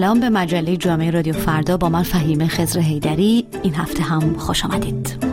سلام 0.00 0.20
به 0.20 0.30
مجله 0.30 0.76
جامعه 0.76 1.10
رادیو 1.10 1.32
فردا 1.32 1.76
با 1.76 1.88
من 1.88 2.02
فهیم 2.02 2.46
خزر 2.46 2.80
هیدری 2.80 3.46
این 3.62 3.74
هفته 3.74 4.02
هم 4.02 4.38
خوش 4.38 4.64
آمدید. 4.64 5.29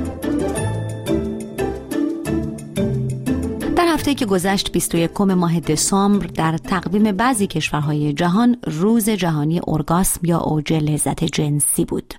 هفته 4.07 4.19
که 4.19 4.25
گذشت 4.25 4.71
21 4.71 5.21
ماه 5.21 5.59
دسامبر 5.59 6.25
در 6.27 6.57
تقویم 6.57 7.11
بعضی 7.11 7.47
کشورهای 7.47 8.13
جهان 8.13 8.57
روز 8.67 9.09
جهانی 9.09 9.61
ارگاسم 9.67 10.19
یا 10.23 10.37
اوج 10.37 10.73
لذت 10.73 11.23
جنسی 11.23 11.85
بود. 11.85 12.13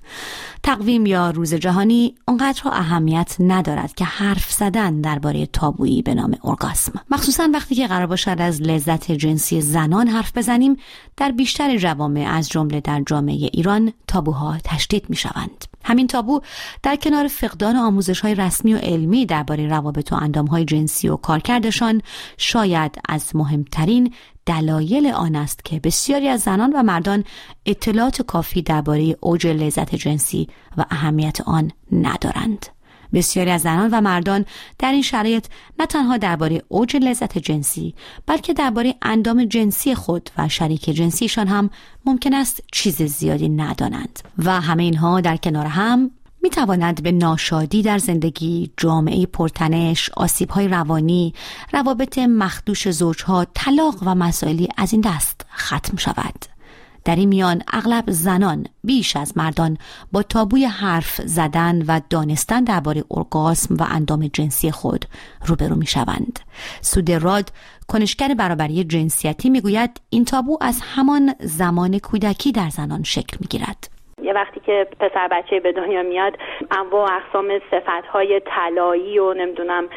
تقویم 0.62 1.06
یا 1.06 1.30
روز 1.30 1.54
جهانی 1.54 2.14
اونقدر 2.28 2.62
اهمیت 2.64 3.36
ندارد 3.40 3.94
که 3.94 4.04
حرف 4.04 4.52
زدن 4.52 5.00
درباره 5.00 5.46
تابویی 5.46 6.02
به 6.02 6.14
نام 6.14 6.34
ارگاسم 6.44 6.92
مخصوصا 7.10 7.48
وقتی 7.54 7.74
که 7.74 7.86
قرار 7.86 8.06
باشد 8.06 8.36
از 8.38 8.62
لذت 8.62 9.12
جنسی 9.12 9.60
زنان 9.60 10.08
حرف 10.08 10.38
بزنیم 10.38 10.76
در 11.16 11.32
بیشتر 11.32 11.76
جوامع 11.76 12.26
از 12.30 12.48
جمله 12.48 12.80
در 12.80 13.02
جامعه 13.06 13.50
ایران 13.52 13.92
تابوها 14.06 14.56
تشدید 14.64 15.04
می 15.08 15.16
شوند. 15.16 15.64
همین 15.88 16.06
تابو 16.06 16.40
در 16.82 16.96
کنار 16.96 17.28
فقدان 17.28 17.76
آموزش 17.76 18.20
های 18.20 18.34
رسمی 18.34 18.74
و 18.74 18.78
علمی 18.78 19.26
درباره 19.26 19.68
روابط 19.68 20.12
و 20.12 20.14
اندام 20.14 20.46
های 20.46 20.64
جنسی 20.64 21.08
و 21.08 21.16
کارکردشان 21.16 22.02
شاید 22.36 22.98
از 23.08 23.36
مهمترین 23.36 24.14
دلایل 24.46 25.06
آن 25.06 25.36
است 25.36 25.64
که 25.64 25.80
بسیاری 25.80 26.28
از 26.28 26.40
زنان 26.40 26.72
و 26.72 26.82
مردان 26.82 27.24
اطلاعات 27.66 28.22
کافی 28.22 28.62
درباره 28.62 29.16
اوج 29.20 29.46
لذت 29.46 29.94
جنسی 29.94 30.48
و 30.76 30.84
اهمیت 30.90 31.40
آن 31.40 31.70
ندارند. 31.92 32.66
بسیاری 33.12 33.50
از 33.50 33.60
زنان 33.60 33.90
و 33.90 34.00
مردان 34.00 34.44
در 34.78 34.92
این 34.92 35.02
شرایط 35.02 35.46
نه 35.78 35.86
تنها 35.86 36.16
درباره 36.16 36.62
اوج 36.68 36.96
لذت 36.96 37.38
جنسی 37.38 37.94
بلکه 38.26 38.52
درباره 38.52 38.94
اندام 39.02 39.44
جنسی 39.44 39.94
خود 39.94 40.30
و 40.38 40.48
شریک 40.48 40.90
جنسیشان 40.90 41.46
هم 41.46 41.70
ممکن 42.04 42.34
است 42.34 42.62
چیز 42.72 43.02
زیادی 43.02 43.48
ندانند 43.48 44.18
و 44.38 44.60
همه 44.60 44.82
اینها 44.82 45.20
در 45.20 45.36
کنار 45.36 45.66
هم 45.66 46.10
می 46.42 46.50
تواند 46.50 47.02
به 47.02 47.12
ناشادی 47.12 47.82
در 47.82 47.98
زندگی، 47.98 48.70
جامعه 48.76 49.26
پرتنش، 49.26 50.10
های 50.50 50.68
روانی، 50.68 51.34
روابط 51.72 52.18
مخدوش 52.18 52.90
زوجها، 52.90 53.46
طلاق 53.54 53.94
و 54.02 54.14
مسائلی 54.14 54.68
از 54.76 54.92
این 54.92 55.00
دست 55.00 55.46
ختم 55.56 55.96
شود. 55.96 56.57
در 57.04 57.16
این 57.16 57.28
میان 57.28 57.62
اغلب 57.72 58.10
زنان 58.10 58.66
بیش 58.84 59.16
از 59.16 59.36
مردان 59.36 59.78
با 60.12 60.22
تابوی 60.22 60.64
حرف 60.64 61.20
زدن 61.24 61.82
و 61.82 62.00
دانستن 62.10 62.64
درباره 62.64 63.04
ارگاسم 63.10 63.74
و 63.74 63.86
اندام 63.90 64.26
جنسی 64.26 64.70
خود 64.70 65.04
روبرو 65.46 65.74
می 65.76 65.86
شوند. 65.86 66.40
سود 66.80 67.10
راد 67.10 67.52
کنشگر 67.88 68.34
برابری 68.34 68.84
جنسیتی 68.84 69.50
می‌گوید 69.50 70.00
این 70.10 70.24
تابو 70.24 70.58
از 70.60 70.80
همان 70.82 71.34
زمان 71.40 71.98
کودکی 71.98 72.52
در 72.52 72.70
زنان 72.70 73.02
شکل 73.02 73.36
می 73.40 73.46
گیرد. 73.46 73.97
یه 74.22 74.32
وقتی 74.32 74.60
که 74.60 74.86
پسر 75.00 75.28
بچه 75.28 75.60
به 75.60 75.72
دنیا 75.72 76.02
میاد 76.02 76.38
انواع 76.70 77.10
و 77.10 77.12
اقسام 77.12 77.58
صفت 77.70 78.06
های 78.06 78.40
طلایی 78.40 79.18
و 79.18 79.34
نمی‌دونم 79.34 79.88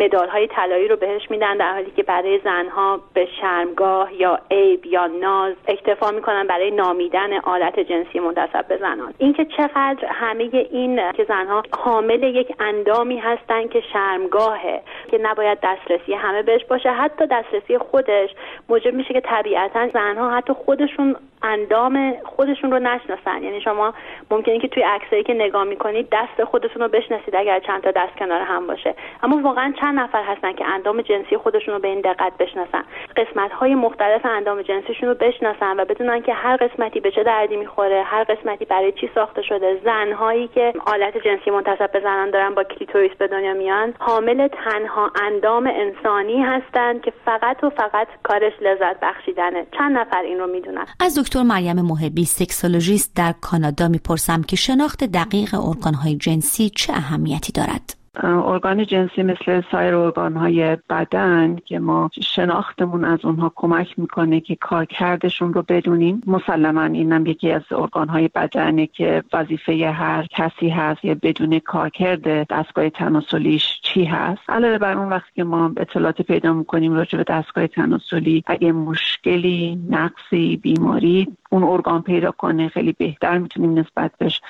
مدال 0.00 0.28
های 0.28 0.46
طلایی 0.46 0.88
رو 0.88 0.96
بهش 0.96 1.30
میدن 1.30 1.56
در 1.56 1.72
حالی 1.72 1.90
که 1.96 2.02
برای 2.02 2.40
زنها 2.44 3.00
به 3.14 3.28
شرمگاه 3.40 4.14
یا 4.14 4.38
عیب 4.50 4.86
یا 4.86 5.06
ناز 5.06 5.54
اکتفا 5.68 6.10
می‌کنن 6.10 6.46
برای 6.46 6.70
نامیدن 6.70 7.38
آلت 7.38 7.80
جنسی 7.80 8.18
منتصب 8.18 8.68
به 8.68 8.76
زنان. 8.76 9.14
اینکه 9.18 9.44
چقدر 9.44 10.06
همه 10.08 10.50
این 10.70 11.12
که 11.12 11.24
زنها 11.24 11.62
حامل 11.78 12.22
یک 12.22 12.54
اندامی 12.60 13.18
هستن 13.18 13.68
که 13.68 13.82
شرمگاهه 13.92 14.82
که 15.10 15.18
نباید 15.18 15.58
دسترسی 15.62 16.14
همه 16.14 16.42
بهش 16.42 16.64
باشه 16.64 16.90
حتی 16.90 17.26
دسترسی 17.26 17.78
خودش 17.78 18.30
موجب 18.68 18.94
میشه 18.94 19.14
که 19.14 19.20
طبیعتا 19.20 19.88
زنها 19.88 20.30
حتی 20.30 20.52
خودشون 20.52 21.16
اندام 21.42 22.14
خودشون 22.24 22.70
رو 22.70 22.78
نشناسن. 22.78 23.42
یعنی 23.42 23.60
شما 23.60 23.94
ممکنه 24.30 24.58
که 24.58 24.68
توی 24.68 24.82
عکسایی 24.82 25.22
که 25.22 25.34
نگاه 25.34 25.64
می‌کنید 25.64 26.08
دست 26.12 26.44
خودتون 26.44 26.82
رو 26.82 26.88
بشناسید 26.88 27.36
اگر 27.36 27.60
چند 27.60 27.82
تا 27.82 27.90
دست 27.90 28.16
کنار 28.18 28.40
هم 28.40 28.66
باشه. 28.66 28.94
اما 29.22 29.40
واقعا 29.42 29.72
چند 29.80 29.98
نفر 29.98 30.22
هستن 30.22 30.52
که 30.52 30.64
اندام 30.64 31.02
جنسی 31.02 31.36
خودشون 31.36 31.74
رو 31.74 31.80
به 31.80 31.88
این 31.88 32.00
دقت 32.00 32.32
بشناسن. 32.38 32.84
قسمت 33.16 33.52
های 33.52 33.74
مختلف 33.74 34.26
اندام 34.26 34.62
جنسیشون 34.62 35.08
رو 35.08 35.14
بشناسن 35.14 35.80
و 35.80 35.84
بدونن 35.84 36.22
که 36.22 36.32
هر 36.32 36.56
قسمتی 36.56 37.00
به 37.00 37.10
چه 37.10 37.22
دردی 37.22 37.56
می‌خوره 37.56 38.02
هر 38.02 38.24
قسمتی 38.24 38.64
برای 38.64 38.92
چی 38.92 39.10
ساخته 39.14 39.42
شده. 39.42 39.80
زن 39.84 40.12
هایی 40.12 40.48
که 40.48 40.72
آلت 40.86 41.18
جنسی 41.18 41.50
منتصب 41.50 41.92
به 41.92 42.00
زنان 42.00 42.30
دارن 42.30 42.54
با 42.54 42.64
کلیتوریس 42.64 43.12
به 43.18 43.26
دنیا 43.26 43.54
میان 43.54 43.94
حامل 43.98 44.48
تنها 44.48 45.10
اندام 45.22 45.66
انسانی 45.66 46.42
هستند 46.42 47.02
که 47.02 47.12
فقط 47.24 47.64
و 47.64 47.70
فقط 47.70 48.08
کارش 48.22 48.52
لذت 48.60 49.00
بخشیدنه. 49.00 49.66
چند 49.78 49.98
نفر 49.98 50.22
این 50.22 50.38
رو 50.38 50.46
می‌دونن؟ 50.46 50.86
از 51.00 51.18
دکتر 51.26 51.42
مریم 51.42 51.82
محبی 51.82 52.24
سکسولوژیست 52.24 53.14
در 53.14 53.34
کانادا 53.40 53.88
می‌پرسم 53.88 54.42
که 54.42 54.56
شناخت 54.56 55.04
دقیق 55.04 55.54
ارگانهای 55.54 56.16
جنسی 56.16 56.70
چه 56.76 56.92
اهمیتی 56.92 57.52
دارد؟ 57.52 57.96
ارگان 58.24 58.86
جنسی 58.86 59.22
مثل 59.22 59.62
سایر 59.72 59.94
ارگان 59.94 60.36
های 60.36 60.76
بدن 60.90 61.56
که 61.64 61.78
ما 61.78 62.10
شناختمون 62.22 63.04
از 63.04 63.24
اونها 63.24 63.52
کمک 63.54 63.98
می‌کنه 63.98 64.40
که 64.40 64.56
کارکردشون 64.56 65.54
رو 65.54 65.64
بدونیم. 65.68 66.22
مسلما 66.26 66.82
اینم 66.82 67.26
یکی 67.26 67.50
از 67.50 67.62
ارگان 67.70 68.08
های 68.08 68.28
بدنه 68.34 68.86
که 68.86 69.22
وظیفه 69.32 69.90
هر 69.90 70.26
کسی 70.30 70.68
هست 70.68 71.04
یا 71.04 71.16
بدون 71.22 71.58
کارکرد 71.58 72.48
دستگاه 72.52 72.90
تناسلیش 72.90 73.80
چی 73.82 74.04
هست. 74.04 74.42
علاوه 74.48 74.78
بر 74.78 74.98
اون 74.98 75.08
وقتی 75.08 75.30
که 75.34 75.44
ما 75.44 75.72
اطلاعات 75.76 76.22
پیدا 76.22 76.52
می‌کنیم 76.52 76.92
راجع 76.92 77.18
به 77.18 77.24
دستگاه 77.24 77.66
تناسلی 77.66 78.44
اگه 78.46 78.72
مشکلی 78.72 79.78
نقصی 79.90 80.56
بیماری 80.56 81.28
اون 81.50 81.62
ارگان 81.62 82.02
پیدا 82.02 82.30
کنه 82.30 82.68
خیلی 82.68 82.92
بهتر 82.92 83.38
می‌تونیم 83.38 83.78
نسبت 83.78 84.12
بهش 84.18 84.40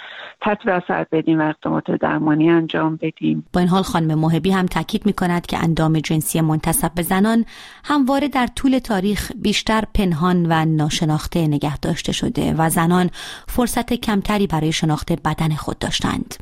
تطبیق 0.40 0.74
اثر 0.74 1.06
بدیم 1.12 1.40
و 1.40 1.48
اقدامات 1.48 1.90
درمانی 1.90 2.50
انجام 2.50 2.98
بدیم. 3.02 3.44
با 3.56 3.60
این 3.60 3.68
حال 3.68 3.82
خانم 3.82 4.18
محبی 4.18 4.50
هم 4.50 4.66
تاکید 4.66 5.06
می 5.06 5.12
کند 5.12 5.46
که 5.46 5.58
اندام 5.58 5.98
جنسی 5.98 6.40
منتصب 6.40 6.94
به 6.94 7.02
زنان 7.02 7.44
همواره 7.84 8.28
در 8.28 8.46
طول 8.46 8.78
تاریخ 8.78 9.32
بیشتر 9.42 9.84
پنهان 9.94 10.46
و 10.50 10.64
ناشناخته 10.64 11.46
نگه 11.46 11.78
داشته 11.78 12.12
شده 12.12 12.54
و 12.58 12.68
زنان 12.68 13.10
فرصت 13.48 13.92
کمتری 13.92 14.46
برای 14.46 14.72
شناخت 14.72 15.12
بدن 15.12 15.48
خود 15.48 15.78
داشتند. 15.78 16.34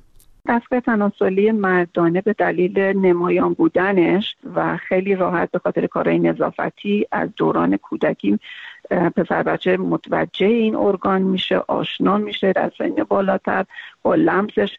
دستگاه 0.48 0.80
تناسلی 0.80 1.52
مردانه 1.52 2.20
به 2.20 2.32
دلیل 2.32 2.78
نمایان 2.78 3.52
بودنش 3.52 4.36
و 4.54 4.76
خیلی 4.76 5.14
راحت 5.14 5.50
به 5.50 5.58
خاطر 5.58 5.86
کارهای 5.86 6.18
نظافتی 6.18 7.06
از 7.12 7.28
دوران 7.36 7.76
کودکی 7.76 8.38
پسر 8.90 9.42
بچه 9.42 9.76
متوجه 9.76 10.46
این 10.46 10.76
ارگان 10.76 11.22
میشه 11.22 11.56
آشنا 11.68 12.18
میشه 12.18 12.52
در 12.52 12.72
سن 12.78 12.94
بالاتر 13.08 13.64
با 14.02 14.14
لمسش 14.14 14.76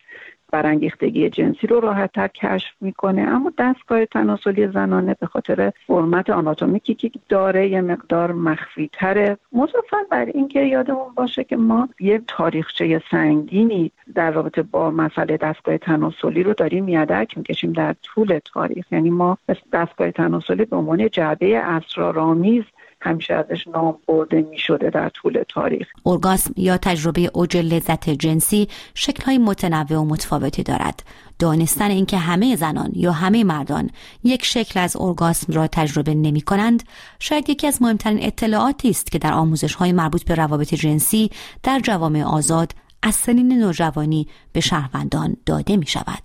برانگیختگی 0.55 1.29
جنسی 1.29 1.67
رو 1.67 1.79
راحتتر 1.79 2.27
کشف 2.27 2.73
می‌کنه. 2.81 3.21
اما 3.21 3.51
دستگاه 3.57 4.05
تناسلی 4.05 4.67
زنانه 4.67 5.15
به 5.19 5.27
خاطر 5.27 5.71
فرمت 5.87 6.29
آناتومیکی 6.29 6.95
که 6.95 7.11
داره 7.29 7.67
یه 7.67 7.81
مقدار 7.81 8.31
مخفی 8.31 8.89
تره 8.93 9.37
مضافا 9.51 9.97
بر 10.11 10.25
اینکه 10.25 10.61
یادمون 10.61 11.13
باشه 11.15 11.43
که 11.43 11.57
ما 11.57 11.89
یه 11.99 12.21
تاریخچه 12.27 13.01
سنگینی 13.11 13.91
در 14.15 14.31
رابطه 14.31 14.63
با 14.63 14.91
مسئله 14.91 15.37
دستگاه 15.37 15.77
تناسلی 15.77 16.43
رو 16.43 16.53
داریم 16.53 16.87
یدک 16.87 17.37
می‌کشیم 17.37 17.73
در 17.73 17.95
طول 18.03 18.39
تاریخ. 18.53 18.93
یعنی 18.93 19.09
ما 19.09 19.37
دستگاه 19.73 20.11
تناسلی 20.11 20.65
به 20.65 20.75
عنوان 20.75 21.09
جعبه 21.09 21.57
اسرارآمیز 21.57 22.63
همیشه 23.01 23.33
ازش 23.33 23.67
نام 23.67 23.97
برده 24.07 24.41
می 24.41 24.57
شده 24.57 24.89
در 24.89 25.09
طول 25.09 25.43
تاریخ 25.49 25.87
ارگاسم 26.05 26.53
یا 26.57 26.77
تجربه 26.77 27.31
اوج 27.33 27.57
لذت 27.57 28.09
جنسی 28.09 28.67
شکلهای 28.93 29.37
متنوع 29.37 29.99
و 29.99 30.05
متفاوتی 30.05 30.63
دارد 30.63 31.03
دانستن 31.39 31.91
اینکه 31.91 32.17
همه 32.17 32.55
زنان 32.55 32.91
یا 32.93 33.11
همه 33.11 33.43
مردان 33.43 33.89
یک 34.23 34.45
شکل 34.45 34.79
از 34.79 34.95
ارگاسم 34.99 35.53
را 35.53 35.67
تجربه 35.67 36.13
نمی 36.13 36.41
کنند 36.41 36.83
شاید 37.19 37.49
یکی 37.49 37.67
از 37.67 37.81
مهمترین 37.81 38.23
اطلاعاتی 38.23 38.89
است 38.89 39.11
که 39.11 39.19
در 39.19 39.33
آموزش 39.33 39.75
های 39.75 39.91
مربوط 39.91 40.23
به 40.23 40.35
روابط 40.35 40.73
جنسی 40.73 41.29
در 41.63 41.79
جوامع 41.79 42.23
آزاد 42.23 42.71
از 43.03 43.15
سنین 43.15 43.59
نوجوانی 43.59 44.27
به 44.53 44.59
شهروندان 44.59 45.37
داده 45.45 45.77
می 45.77 45.87
شود. 45.87 46.24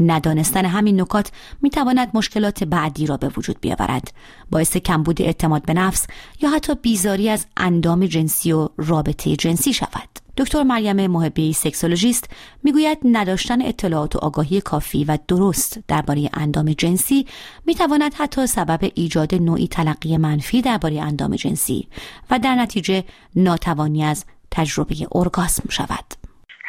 ندانستن 0.00 0.64
همین 0.64 1.00
نکات 1.00 1.30
می 1.62 1.70
تواند 1.70 2.10
مشکلات 2.14 2.64
بعدی 2.64 3.06
را 3.06 3.16
به 3.16 3.28
وجود 3.36 3.60
بیاورد. 3.60 4.12
باعث 4.50 4.76
کمبود 4.76 5.22
اعتماد 5.22 5.64
به 5.64 5.74
نفس 5.74 6.06
یا 6.42 6.50
حتی 6.50 6.74
بیزاری 6.74 7.28
از 7.28 7.46
اندام 7.56 8.06
جنسی 8.06 8.52
و 8.52 8.68
رابطه 8.76 9.36
جنسی 9.36 9.72
شود. 9.72 10.08
دکتر 10.36 10.62
مریم 10.62 11.06
محبی 11.06 11.52
سکسولوژیست 11.52 12.30
می‌گوید 12.62 12.98
نداشتن 13.04 13.62
اطلاعات 13.62 14.16
و 14.16 14.18
آگاهی 14.18 14.60
کافی 14.60 15.04
و 15.04 15.18
درست 15.28 15.78
درباره 15.88 16.30
اندام 16.34 16.72
جنسی 16.72 17.26
می‌تواند 17.66 18.14
حتی 18.14 18.46
سبب 18.46 18.90
ایجاد 18.94 19.34
نوعی 19.34 19.68
تلقی 19.68 20.16
منفی 20.16 20.62
درباره 20.62 21.00
اندام 21.00 21.36
جنسی 21.36 21.88
و 22.30 22.38
در 22.38 22.54
نتیجه 22.54 23.04
ناتوانی 23.36 24.04
از 24.04 24.24
تجربه 24.50 25.08
ارگاسم 25.12 25.68
شود. 25.68 26.05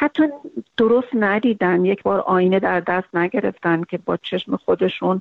حتی 0.00 0.24
درست 0.76 1.08
ندیدن 1.14 1.84
یک 1.84 2.02
بار 2.02 2.20
آینه 2.20 2.60
در 2.60 2.80
دست 2.80 3.14
نگرفتن 3.14 3.82
که 3.82 3.98
با 3.98 4.16
چشم 4.16 4.56
خودشون 4.56 5.20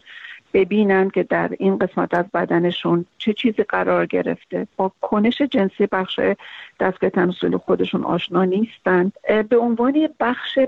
ببینن 0.54 1.10
که 1.10 1.24
در 1.24 1.50
این 1.60 1.78
قسمت 1.78 2.14
از 2.14 2.26
بدنشون 2.34 3.06
چه 3.18 3.34
چیزی 3.34 3.64
قرار 3.64 4.06
گرفته. 4.06 4.68
با 4.76 4.92
کنش 5.02 5.42
جنسی 5.42 5.88
بخش 5.88 6.20
دستگاه 6.80 7.10
تناسل 7.10 7.58
خودشون 7.58 8.04
آشنا 8.04 8.44
نیستند 8.44 9.14
به 9.50 9.58
عنوان 9.58 10.10
بخش 10.20 10.60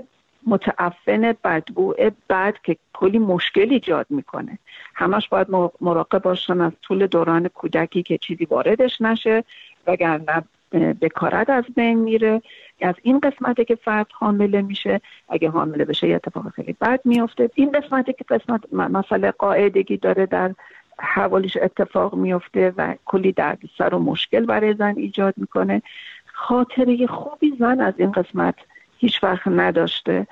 متعفن 0.46 1.34
بدبو 1.44 1.94
بد 2.30 2.54
که 2.62 2.76
کلی 2.92 3.18
مشکل 3.18 3.66
ایجاد 3.70 4.06
می‌کنه. 4.10 4.58
همش 4.94 5.28
باید 5.28 5.46
مراقب 5.80 6.22
باشن 6.22 6.60
از 6.60 6.72
طول 6.82 7.06
دوران 7.06 7.48
کودکی 7.48 8.02
که 8.02 8.18
چیزی 8.18 8.44
واردش 8.44 9.00
نشه 9.00 9.44
وگرنه 9.86 10.44
بکارت 11.00 11.50
از 11.50 11.64
بین 11.76 11.98
میره. 11.98 12.42
از 12.84 12.94
این 13.02 13.20
قسمتی 13.20 13.64
که 13.64 13.74
فرد 13.74 14.06
حامله 14.12 14.62
میشه 14.62 15.00
اگه 15.28 15.50
حامله 15.50 15.84
بشه 15.84 16.08
یه 16.08 16.14
اتفاق 16.14 16.48
خیلی 16.48 16.76
بد 16.80 17.00
میفته 17.04 17.50
این 17.54 17.72
قسمتی 17.72 18.12
که 18.12 18.24
قسمت 18.28 18.72
مسئله 18.72 19.30
قاعدگی 19.30 19.96
داره 19.96 20.26
در 20.26 20.54
حوالیش 20.98 21.56
اتفاق 21.56 22.14
میفته 22.14 22.72
و 22.76 22.94
کلی 23.04 23.32
درد 23.32 23.58
سر 23.78 23.94
و 23.94 23.98
مشکل 23.98 24.46
برای 24.46 24.74
زن 24.74 24.94
ایجاد 24.96 25.34
می‌کنه. 25.36 25.82
خاطره 26.32 27.06
خوبی 27.06 27.56
زن 27.58 27.80
از 27.80 27.94
این 27.96 28.12
قسمت 28.12 28.54
هیچ 28.98 29.24
وقت 29.24 29.48
نداشته. 29.48 30.26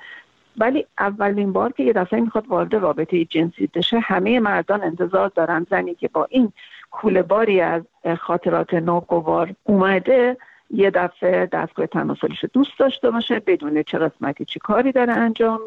ولی 0.57 0.85
اولین 0.99 1.53
بار 1.53 1.71
که 1.71 1.83
یه 1.83 1.93
دفعه 1.93 2.21
می‌خواد 2.21 2.47
وارد 2.47 2.75
رابطه 2.75 3.25
جنسی 3.25 3.69
بشه 3.73 3.99
همه 3.99 4.39
مردان 4.39 4.83
انتظار 4.83 5.31
دارن 5.35 5.67
زنی 5.69 5.95
که 5.95 6.07
با 6.07 6.27
این 6.29 6.51
کوله 6.91 7.21
باری 7.21 7.61
از 7.61 7.81
خاطرات 8.19 8.73
ناگوار 8.73 9.53
اومده 9.63 10.37
یه 10.71 10.91
دفعه 10.91 11.45
دستگاه 11.45 11.87
تناسلیش 11.87 12.45
دوست 12.53 12.71
داشته 12.79 13.11
باشه 13.11 13.39
بدون 13.39 13.83
چه 13.83 13.97
قسمتی 13.97 14.45
چی 14.45 14.59
کاری 14.59 14.91
داره 14.91 15.13
انجام 15.13 15.59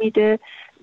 میده 0.00 0.38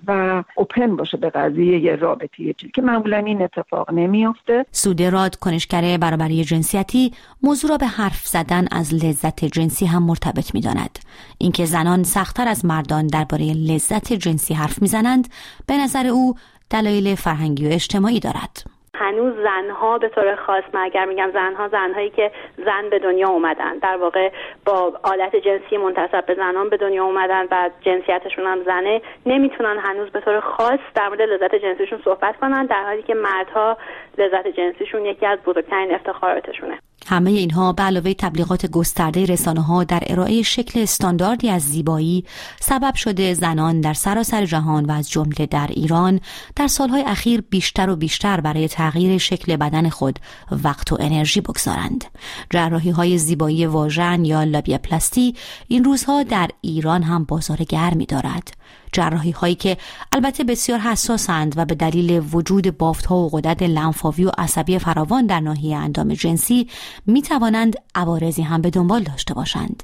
و 0.06 0.44
اوپن 0.54 0.96
باشه 0.96 1.16
به 1.16 1.30
قضیه 1.30 1.78
یه 1.78 1.96
رابطه 1.96 2.54
که 2.74 2.82
معمولا 2.82 3.16
این 3.16 3.42
اتفاق 3.42 3.90
نمیافته. 3.90 4.66
سودراد 4.70 5.36
کنشگر 5.36 5.96
برابری 5.96 6.44
جنسیتی 6.44 7.12
موضوع 7.42 7.70
را 7.70 7.76
به 7.76 7.86
حرف 7.86 8.26
زدن 8.26 8.66
از 8.70 8.94
لذت 8.94 9.44
جنسی 9.44 9.86
هم 9.86 10.02
مرتبط 10.02 10.54
می‌داند. 10.54 10.98
اینکه 11.38 11.64
زنان 11.64 12.02
سختتر 12.02 12.48
از 12.48 12.64
مردان 12.64 13.06
درباره 13.06 13.44
لذت 13.52 14.12
جنسی 14.12 14.54
حرف 14.54 14.82
می‌زنند 14.82 15.28
به 15.66 15.76
نظر 15.76 16.06
او 16.06 16.34
دلایل 16.70 17.14
فرهنگی 17.14 17.68
و 17.68 17.72
اجتماعی 17.72 18.20
دارد. 18.20 18.64
هنوز 19.02 19.34
زنها 19.34 19.98
به 19.98 20.08
طور 20.08 20.34
خاص 20.34 20.64
من 20.72 20.80
اگر 20.80 21.04
میگم 21.04 21.30
زنها 21.32 21.68
زنهایی 21.68 22.10
که 22.10 22.30
زن 22.56 22.90
به 22.90 22.98
دنیا 22.98 23.28
اومدن 23.28 23.78
در 23.78 23.96
واقع 23.96 24.30
با 24.64 24.92
آلت 25.02 25.36
جنسی 25.36 25.76
منتصب 25.76 26.26
به 26.26 26.34
زنان 26.34 26.68
به 26.68 26.76
دنیا 26.76 27.04
اومدن 27.04 27.46
و 27.50 27.70
جنسیتشون 27.80 28.46
هم 28.46 28.62
زنه 28.64 29.02
نمی‌تونن 29.26 29.78
هنوز 29.78 30.10
به 30.10 30.20
طور 30.20 30.40
خاص 30.40 30.80
در 30.94 31.08
مورد 31.08 31.22
لذت 31.22 31.54
جنسیشون 31.54 32.00
صحبت 32.04 32.36
کنن 32.36 32.66
در 32.66 32.84
حالی 32.84 33.02
که 33.02 33.14
مردها 33.14 33.76
لذت 34.18 34.48
جنسیشون 34.48 35.06
یکی 35.06 35.26
از 35.26 35.38
بزرگترین 35.38 35.94
افتخاراتشونه. 35.94 36.78
همه 37.06 37.30
اینها 37.30 37.72
به 37.72 37.82
علاوه 37.82 38.14
تبلیغات 38.14 38.66
گسترده 38.66 39.24
رسانه 39.24 39.60
ها 39.60 39.84
در 39.84 40.02
ارائه 40.06 40.42
شکل 40.42 40.80
استانداردی 40.80 41.50
از 41.50 41.62
زیبایی 41.62 42.24
سبب 42.60 42.94
شده 42.94 43.34
زنان 43.34 43.80
در 43.80 43.94
سراسر 43.94 44.46
جهان 44.46 44.84
و 44.84 44.90
از 44.92 45.10
جمله 45.10 45.46
در 45.46 45.66
ایران 45.66 46.20
در 46.56 46.66
سالهای 46.66 47.02
اخیر 47.02 47.40
بیشتر 47.40 47.90
و 47.90 47.96
بیشتر 47.96 48.40
برای 48.40 48.68
تغییر 48.68 49.18
شکل 49.18 49.56
بدن 49.56 49.88
خود 49.88 50.18
وقت 50.64 50.92
و 50.92 50.96
انرژی 51.00 51.40
بگذارند. 51.40 52.04
جراحی 52.50 52.90
های 52.90 53.18
زیبایی 53.18 53.66
واژن 53.66 54.24
یا 54.24 54.44
لابیا 54.44 54.78
پلاستی 54.78 55.34
این 55.68 55.84
روزها 55.84 56.22
در 56.22 56.50
ایران 56.60 57.02
هم 57.02 57.24
بازار 57.24 57.56
گرمی 57.56 58.06
دارد. 58.06 58.61
جراحی 58.92 59.30
هایی 59.30 59.54
که 59.54 59.76
البته 60.12 60.44
بسیار 60.44 60.78
حساسند 60.78 61.54
و 61.56 61.64
به 61.64 61.74
دلیل 61.74 62.22
وجود 62.32 62.78
بافت 62.78 63.06
ها 63.06 63.16
و 63.16 63.30
قدرت 63.30 63.62
لنفاوی 63.62 64.24
و 64.24 64.30
عصبی 64.38 64.78
فراوان 64.78 65.26
در 65.26 65.40
ناحیه 65.40 65.76
اندام 65.76 66.14
جنسی 66.14 66.68
می 67.06 67.22
توانند 67.22 67.76
عوارضی 67.94 68.42
هم 68.42 68.62
به 68.62 68.70
دنبال 68.70 69.02
داشته 69.02 69.34
باشند. 69.34 69.82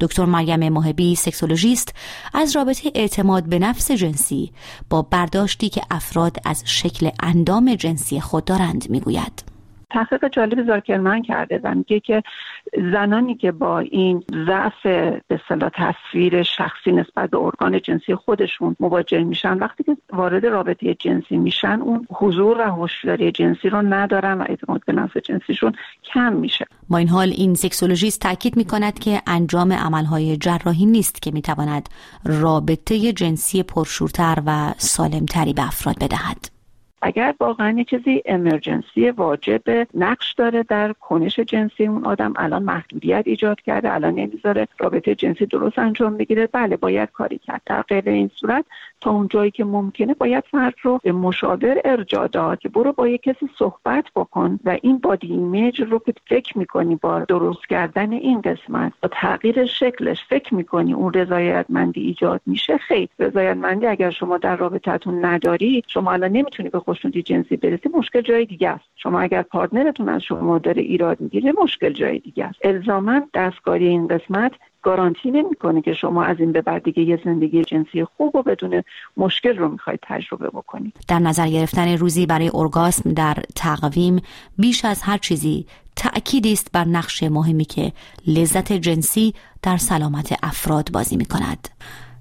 دکتر 0.00 0.24
مریم 0.24 0.68
محبی 0.68 1.14
سکسولوژیست 1.14 1.94
از 2.34 2.56
رابطه 2.56 2.90
اعتماد 2.94 3.44
به 3.44 3.58
نفس 3.58 3.90
جنسی 3.90 4.52
با 4.90 5.02
برداشتی 5.02 5.68
که 5.68 5.82
افراد 5.90 6.36
از 6.44 6.62
شکل 6.66 7.10
اندام 7.20 7.74
جنسی 7.74 8.20
خود 8.20 8.44
دارند 8.44 8.90
می‌گوید. 8.90 9.49
تحقیق 9.90 10.28
جالب 10.28 10.66
زارکرمن 10.66 11.22
کرده 11.22 11.60
و 11.64 11.74
میگه 11.74 12.00
که 12.00 12.22
زنانی 12.92 13.34
که 13.34 13.52
با 13.52 13.78
این 13.78 14.24
ضعف 14.46 14.86
به 15.28 15.40
صلاح 15.48 15.70
تصویر 15.74 16.42
شخصی 16.42 16.92
نسبت 16.92 17.30
به 17.30 17.38
ارگان 17.38 17.80
جنسی 17.80 18.14
خودشون 18.14 18.76
مواجه 18.80 19.24
میشن 19.24 19.58
وقتی 19.58 19.84
که 19.84 19.96
وارد 20.12 20.46
رابطه 20.46 20.94
جنسی 20.94 21.36
میشن 21.36 21.80
اون 21.80 22.06
حضور 22.12 22.58
و 22.58 22.62
هوشیاری 22.62 23.32
جنسی 23.32 23.68
رو 23.68 23.82
ندارن 23.82 24.38
و 24.38 24.44
اعتماد 24.48 24.80
به 24.86 24.92
نفس 24.92 25.16
جنسیشون 25.16 25.72
کم 26.04 26.32
میشه. 26.32 26.66
با 26.88 26.98
این 26.98 27.08
حال 27.08 27.28
این 27.28 27.54
سکسولوژیست 27.54 28.20
تاکید 28.20 28.56
می‌کند 28.56 28.98
که 28.98 29.22
انجام 29.26 29.72
عملهای 29.72 30.36
جراحی 30.36 30.86
نیست 30.86 31.22
که 31.22 31.30
می‌تواند 31.30 31.88
رابطه 32.24 33.12
جنسی 33.12 33.62
پرشورتر 33.62 34.42
و 34.46 34.74
سالمتری 34.76 35.52
به 35.52 35.66
افراد 35.66 35.96
بدهد. 35.98 36.59
اگر 37.02 37.34
واقعا 37.40 37.78
یه 37.78 37.84
چیزی 37.84 38.22
emergency 38.24 39.10
واجب 39.10 39.62
نقش 39.94 40.32
داره 40.32 40.62
در 40.62 40.92
کنش 40.92 41.40
جنسی 41.40 41.86
اون 41.86 42.04
آدم 42.04 42.32
الان 42.36 42.62
محدودیت 42.62 43.22
ایجاد 43.26 43.60
کرده 43.60 43.94
الان 43.94 44.14
نمی‌ذاره 44.14 44.68
رابطه 44.78 45.14
جنسی 45.14 45.46
درست 45.46 45.78
انجام 45.78 46.16
بگیره 46.16 46.46
بله 46.46 46.76
باید 46.76 47.10
کاری 47.10 47.38
کرد. 47.38 47.62
در 47.66 47.82
غیر 47.82 48.08
این 48.08 48.30
صورت 48.34 48.64
تا 49.00 49.10
اون 49.10 49.28
جایی 49.28 49.50
که 49.50 49.64
ممکنه 49.64 50.14
باید 50.14 50.44
فرد 50.50 50.74
رو 50.82 51.00
به 51.02 51.12
مشاور 51.12 51.80
ارجاع 51.84 52.26
داد 52.26 52.58
که 52.58 52.68
برو 52.68 52.92
با 52.92 53.08
یه 53.08 53.18
کسی 53.18 53.50
صحبت 53.58 54.04
بکن 54.16 54.58
و 54.64 54.78
این 54.82 54.98
body 54.98 55.26
image 55.26 55.82
رو 55.82 55.98
که 55.98 56.14
فکر 56.26 56.58
می‌کنی 56.58 56.96
با 56.96 57.18
درست 57.18 57.66
کردن 57.68 58.12
این 58.12 58.40
قسمت 58.40 58.92
با 59.02 59.08
تغییر 59.12 59.66
شکلش 59.66 60.24
فکر 60.28 60.54
می‌کنی 60.54 60.92
اون 60.92 61.12
رضایتمندی 61.12 62.00
ایجاد 62.00 62.40
میشه 62.46 62.78
خیلی 62.78 63.08
رضایتمندی 63.18 63.86
اگر 63.86 64.10
شما 64.10 64.38
در 64.38 64.56
رابطتون 64.56 65.24
نداری 65.24 65.82
شما 65.86 66.12
الان 66.12 66.30
نمی‌تونی 66.30 66.68
به 66.68 66.78
خوشنودی 66.90 67.22
جنسی 67.22 67.56
برسی 67.56 67.88
مشکل 67.94 68.20
جای 68.20 68.44
دیگه 68.44 68.68
است. 68.68 68.84
شما 68.96 69.20
اگر 69.20 69.42
partner 69.42 69.88
تون 69.88 70.08
از 70.08 70.22
شما 70.22 70.58
داره 70.58 70.82
ایراد 70.82 71.20
می‌گیره 71.20 71.52
مشکل 71.62 71.92
جای 71.92 72.18
دیگه 72.18 72.44
است. 72.44 72.58
الزاما 72.64 73.20
دستکاری 73.34 73.88
این 73.88 74.08
قسمت 74.08 74.52
گارانتی 74.82 75.30
نمی‌کنه 75.30 75.82
که 75.82 75.92
شما 75.92 76.24
از 76.24 76.36
این 76.40 76.52
به 76.52 76.62
بعد 76.62 76.82
دیگه 76.82 77.02
یه 77.02 77.20
زندگی 77.24 77.64
جنسی 77.64 78.04
خوب 78.04 78.36
و 78.36 78.42
بدون 78.42 78.82
مشکل 79.16 79.56
رو 79.56 79.68
می‌خواید 79.68 80.00
تجربه 80.02 80.48
بکنید 80.48 80.96
در 81.08 81.18
نظر 81.18 81.48
گرفتن 81.48 81.96
روزی 81.96 82.26
برای 82.26 82.50
ارگاسم 82.54 83.12
در 83.12 83.36
تقویم 83.56 84.22
بیش 84.58 84.84
از 84.84 85.02
هر 85.02 85.18
چیزی 85.18 85.66
تأکیدی 85.96 86.52
است 86.52 86.72
بر 86.72 86.84
نقش 86.84 87.22
مهمی 87.22 87.64
که 87.64 87.92
لذت 88.26 88.72
جنسی 88.72 89.34
در 89.62 89.76
سلامت 89.76 90.38
افراد 90.42 90.92
بازی 90.92 91.16
می 91.16 91.24
کند. 91.24 91.68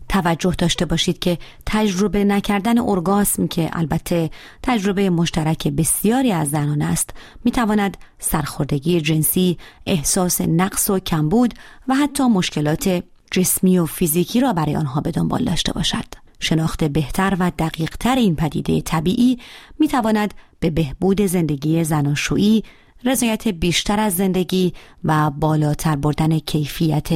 توجه 0.09 0.55
داشته 0.57 0.85
باشید 0.85 1.19
که 1.19 1.37
تجربه 1.65 2.23
نکردن 2.23 2.79
ارگاسم 2.79 3.47
که 3.47 3.69
البته 3.73 4.29
تجربه 4.63 5.09
مشترک 5.09 5.67
بسیاری 5.67 6.31
از 6.31 6.49
زنان 6.49 6.81
است 6.81 7.09
می‌تواند 7.43 7.97
سرخوردگی 8.19 9.01
جنسی 9.01 9.57
احساس 9.85 10.41
نقص 10.41 10.89
و 10.89 10.99
کمبود 10.99 11.53
و 11.87 11.95
حتی 11.95 12.23
مشکلات 12.23 13.03
جسمی 13.31 13.79
و 13.79 13.85
فیزیکی 13.85 14.39
را 14.39 14.53
برای 14.53 14.75
آنها 14.75 15.01
به 15.01 15.11
دنبال 15.11 15.43
داشته 15.43 15.73
باشد. 15.73 16.05
شناخت 16.39 16.83
بهتر 16.83 17.37
و 17.39 17.51
دقیقتر 17.59 18.15
این 18.15 18.35
پدیده 18.35 18.81
طبیعی 18.81 19.39
می‌تواند 19.79 20.33
به 20.59 20.69
بهبود 20.69 21.21
زندگی 21.21 21.83
زناشویی 21.83 22.63
رضایت 23.06 23.48
بیشتر 23.48 24.00
از 24.00 24.15
زندگی 24.15 24.74
و 25.03 25.29
بالاتر 25.29 25.96
بردن 25.96 26.39
کیفیت 26.39 27.10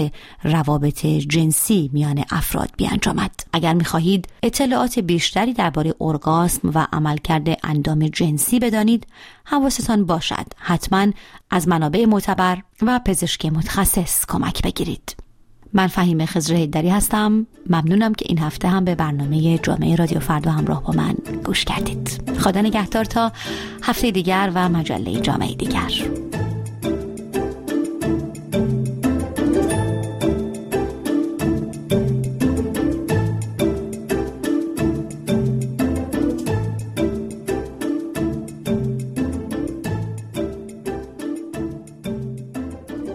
روابط 0.44 1.06
جنسی 1.06 1.90
میان 1.94 2.24
افراد 2.32 2.70
بیانجامد. 2.78 3.32
اگر 3.54 3.74
می‌خواهید 3.74 4.28
اطلاعات 4.44 5.00
بیشتری 5.00 5.54
درباره 5.54 5.94
ارگاسم 6.02 6.72
و 6.74 6.88
عملکرد 6.94 7.60
اندام 7.63 8.08
جنسی 8.08 8.60
بدانید 8.60 9.08
حواستان 9.46 10.06
باشد. 10.06 10.46
حتما 10.58 11.08
از 11.50 11.68
منابع 11.68 12.06
معتبر 12.06 12.58
و 12.82 13.00
پزشک 13.06 13.46
متخصص 13.46 14.25
کمک 14.25 14.62
بگیرید. 14.63 15.16
من 15.74 15.88
فهیم 15.88 16.25
خزر 16.25 16.56
هیدری 16.56 16.89
هستم. 16.89 17.48
ممنونم 17.70 18.13
که 18.13 18.25
این 18.30 18.39
هفته 18.39 18.68
هم 18.68 18.86
به 18.86 18.96
برنامه 18.96 19.58
جامعه 19.58 19.96
رادیو 19.96 20.20
فردا 20.20 20.51
همراه 20.51 20.84
با 20.84 20.94
من 20.94 21.15
گوش 21.46 21.65
کردید. 21.65 22.32
خدا 22.39 22.62
نگهدار 22.62 23.06
تا 23.06 23.32
هفته 23.84 24.12
دیگر 24.12 24.51
و 24.56 24.70
مجله 24.70 25.20
جامعه 25.20 25.56
دیگر. 25.56 25.92